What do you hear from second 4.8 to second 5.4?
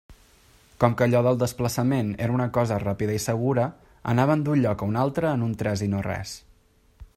a un altre